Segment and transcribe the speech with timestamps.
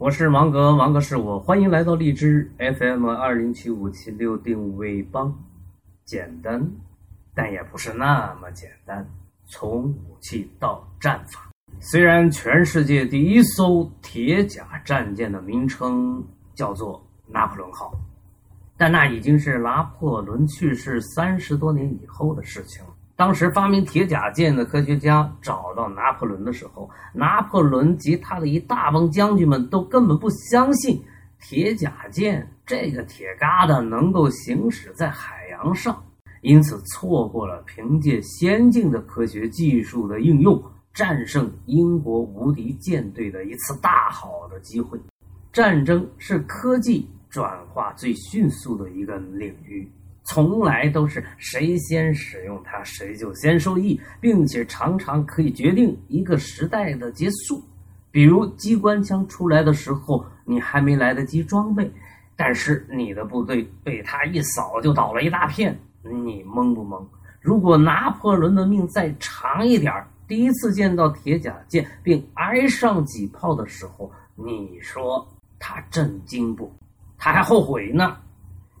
[0.00, 5.36] 我是芒格，芒格是我，欢迎来到荔枝 FM 二零七五七六定位帮。
[6.04, 6.64] 简单，
[7.34, 9.04] 但也不是那么简单。
[9.46, 11.50] 从武器到战法，
[11.80, 16.24] 虽然全世界第一艘铁甲战舰的名称
[16.54, 17.92] 叫做拿破仑号，
[18.76, 22.84] 但那已经是拿破仑去世三十多年以后的事情。
[23.18, 31.02] 当时发明铁甲舰的科学家找到拿破仑的时候，拿破仑及他的一大帮将军们都根本不相信
[31.40, 36.00] 铁甲舰这个铁疙瘩能够行驶在海洋上，
[36.42, 40.62] 因此错过了凭借先进的科学技术的应用
[40.94, 44.96] 战胜英国无敌舰队的一次大好的机会。
[45.52, 49.90] 战争是科技转化最迅速的一个领域。
[50.28, 57.62] 从来都是谁先使用它，谁就先受益，并且常常可以决定一个时代的结束。
[58.10, 61.90] 比如机关枪出来的时候，你还没来得及装备，
[62.36, 67.02] 但是你的部队被它一扫就倒了一大片，你懵不懵？
[67.40, 69.92] 如果拿破仑的命再长一点
[70.26, 75.26] 第一次见到铁甲舰并挨上几炮的时候，你说
[75.58, 76.70] 他震惊不？
[77.16, 78.18] 他还后悔呢。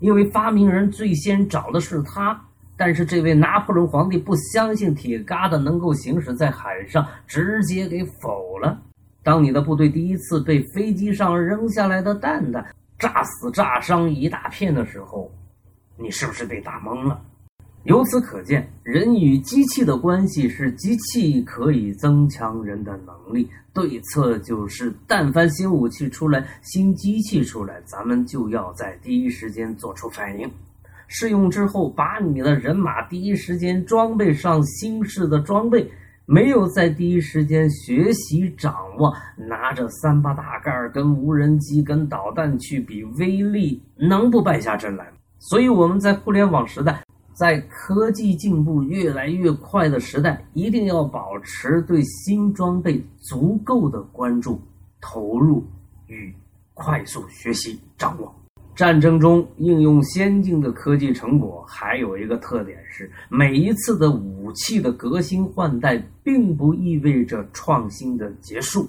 [0.00, 2.40] 因为发明人最先找的是他，
[2.76, 8.80] 但是这位拿破仑皇帝不相信铁疙瘩能够行驶在海上，直接给否了。
[9.22, 12.64] 当你的部队第一次被飞机上扔下来的蛋蛋
[12.98, 15.30] 炸死、炸伤一大片的时候，
[15.96, 17.20] 你是不是被打懵了？
[17.88, 23.48] 由此可见，人与机器的关系是机器可以增强人的能力。
[23.72, 30.46] 对策就是，但凡新武器出来、新机器出来，咱们就要在第一时间做出反应。
[31.06, 35.90] 试用之后，把你的人马第一时间装备上新式的装备，
[36.26, 39.14] 没有在第一时间学习掌握，
[39.48, 45.12] 拿着三八大盖跟无人机、跟导弹去比威力，能不败下阵来吗？
[45.38, 47.02] 所以我们在互联网时代。
[47.38, 54.60] 在科技进步越来越快的时代，一定要保持对新装备足够的关注、
[55.00, 55.64] 投入
[56.08, 56.34] 与
[56.74, 58.34] 快速学习掌握。
[58.74, 68.88] 战争中应用先进的科技成果，还有一个特点是，每一次的武器的革新换代，并不意味着创新的结束。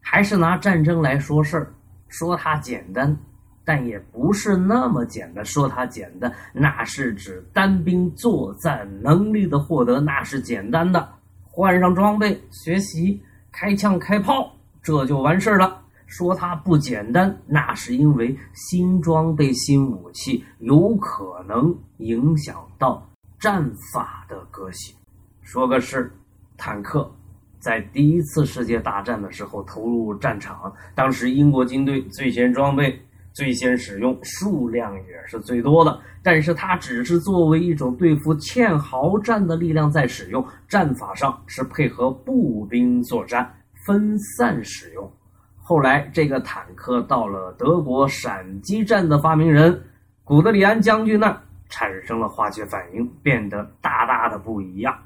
[0.00, 1.72] 还是拿战争来说事儿，
[2.08, 3.16] 说它简单。
[3.64, 5.44] 但也不是那么简单。
[5.44, 11.08] 说它简单，那是指单兵作战能力的获得，那是简单的。
[11.42, 14.52] 换上装备，学习开枪开炮，
[14.82, 15.80] 这就完事儿了。
[16.06, 23.08] 说它不简单，那是因为新装备、新武器有可能影响到
[23.40, 24.94] 战法的革新。
[25.42, 26.12] 说个事
[26.56, 27.10] 坦克
[27.58, 33.00] 在第一次世界大战的时候投入战场，当时英国军队最先装备。
[33.34, 43.52] 最先使用数量也是最多的，但是它只是作为一种对付堑壕战的力量在使用，战法上是配合步兵作战，
[43.84, 45.12] 分散使用。
[45.56, 49.82] 后来这个坦克到了德国闪击战的发明人
[50.22, 51.36] 古德里安将军那，
[51.68, 54.96] 产生了化学反应，变得大大的不一样。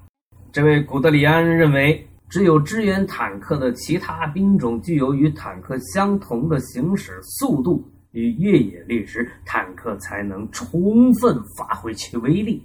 [0.52, 7.82] 这位古德里安认为，只有支援坦克的其他兵种具有与坦克相同的行驶速度。
[8.12, 12.62] 与越野力时，坦克才能充分发挥其威力。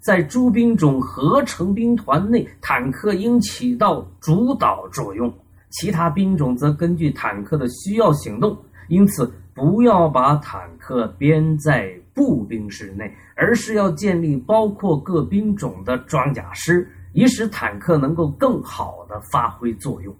[0.00, 5.32] 在诸兵种合成兵团内，坦克应起到主导作用，
[5.70, 8.56] 其他兵种则根据坦克的需要行动。
[8.88, 20.14] 因此，不要把坦克编在步兵师内，而是要建立包括各兵种的装甲师，以使坦克能够更好的发挥作用。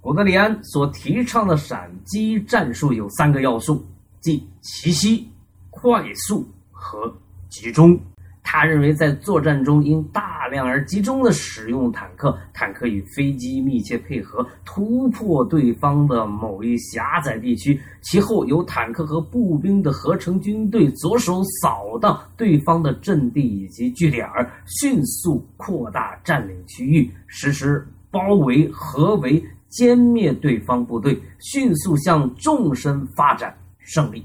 [0.00, 3.86] 古德里安所提倡的闪击战术有三个要素。
[4.22, 5.28] 即奇袭、
[5.68, 7.14] 快速和
[7.50, 8.00] 集中。
[8.44, 17.80] 他认为，在作战中应大量而集中的使用坦克，坦克与飞机密切配合，突破对方的某一狭窄地区。
[18.02, 24.28] 其后，由坦克和步兵的合成军队左手扫荡对方的阵地以及据点，
[24.66, 33.56] 迅速扩大占领区域，实施包围、合围、歼灭对方部队，迅速向纵深发展。
[33.84, 34.24] 胜利，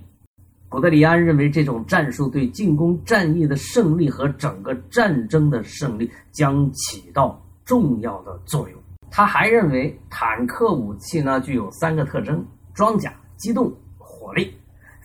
[0.70, 8.80] 古德里安认为这种战术对进攻战役的胜利和整个战争的胜利将起到重要的作用。
[9.10, 14.54] 他还认为，坦克武器呢具有三个特征：装甲、机动、火力。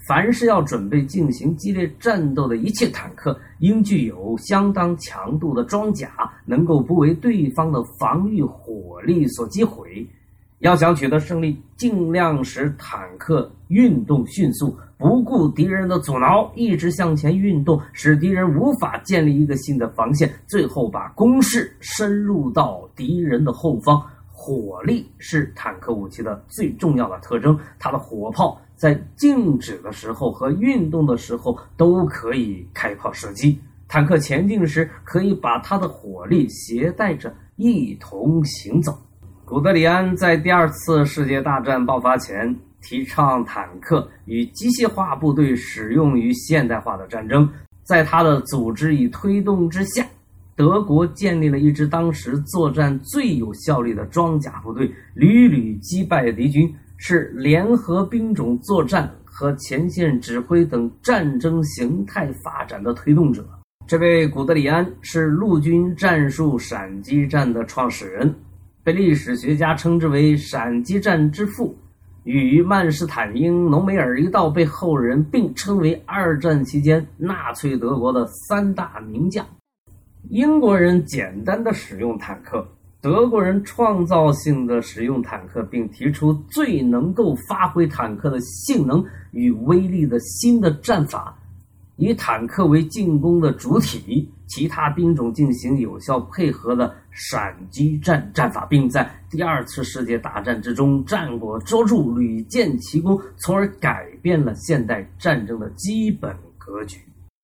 [0.09, 6.11] 凡是要准备进行激烈战斗的一切坦克，应具有相当强度的装甲，
[6.45, 10.05] 能够不为对方的防御火力所击毁。
[10.63, 24.01] 要想取得胜利，尽量使坦克运动迅速，不顾敌人的阻挠，一直向前运动，使敌人无法建立一个新的防线，最后把攻势深入到敌人的后方。
[24.29, 33.59] 火力是坦克武器的最重要的特征，它的火炮在静止的时候和运动的时候都可以开炮射击。
[33.89, 38.97] 坦克前进时，可以把它的火力携带着一同行走。
[39.53, 47.47] 古德里安在第二次世界大战爆发前提倡坦克与机械化部队使用于现代化的战争。
[47.85, 50.07] 在他的组织与推动之下，
[50.57, 63.47] 德国建立了一支当时作战最有效率的装甲部队，屡屡击败敌军，是联合兵种作战和前线指挥等战争形态发展的推动者。
[63.87, 68.35] 这位古德里安是陆军战术闪击战的创始人。
[68.85, 71.77] 被历史学家称之为“闪击战之父”，
[72.25, 79.47] 与曼施坦因、隆美尔一道被后人并称为二战期间纳粹德国的三大名将。
[80.31, 82.67] 英国人简单的使用坦克，
[83.01, 91.37] 德国人创造性的使用坦克，并提出最能够发挥坦克的性能与威力的新的战法。
[91.97, 106.99] 以坦克为进攻的主体，其他兵种进行有效配合的闪击战战法，并在第二次世界大战之中战果卓著，屡建奇功，从而改变了现代战争的基本格局。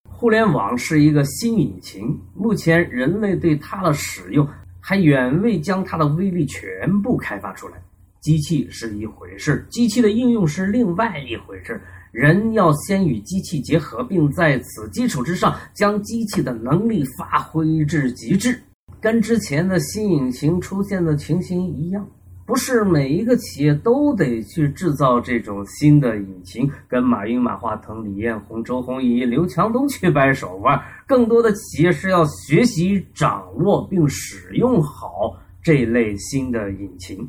[0.09, 4.49] 互联网是一个新引擎，目前人类对它的使用
[4.81, 7.81] 还远未将它的威力全部开发出来。
[8.21, 11.81] 机器是一回事，机器的应用是另外一回事。
[12.11, 18.61] 人要先与机器结合，并在此基础之上将机器的能力发挥至极致，
[19.01, 22.07] 跟之前的新引擎出现的情形一样。
[22.47, 30.81] 不是每一个企业都得去制造这种新的引擎，跟马云、马化腾、李彦宏、周鸿祎、刘强东去掰手腕。
[31.07, 37.29] 更多的企业是要学习、掌握并使用好这类新的引擎。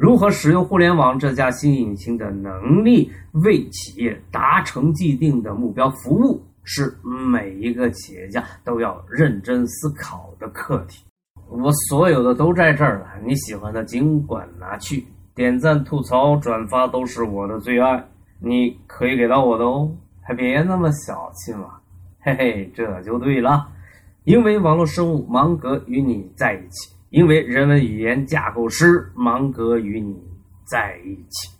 [0.00, 11.04] 如何使用互联网这架新引擎的能力为企业达成既定的目标服务，是每一个企业家都要认真思考的课题。
[11.50, 15.04] 我所有的都在这儿了，你喜欢的尽管拿去，
[15.34, 18.02] 点赞、吐槽、转发都是我的最爱，
[18.38, 21.74] 你可以给到我的哦，还别那么小气嘛，
[22.20, 23.68] 嘿嘿，这就对了，
[24.24, 26.90] 因为网络生物芒格与你在一起。
[27.10, 30.16] 因为人文语言架构师芒格与你
[30.64, 31.59] 在一起。